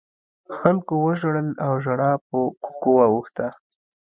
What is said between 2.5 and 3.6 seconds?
کوکو واوښته.